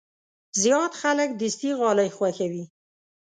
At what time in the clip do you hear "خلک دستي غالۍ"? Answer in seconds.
1.01-2.09